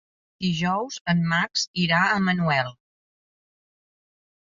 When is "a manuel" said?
2.05-2.73